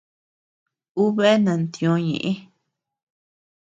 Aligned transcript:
Ú 1.01 1.03
bea 1.15 1.35
nantiö 1.43 1.93
ñeʼë. 2.07 2.31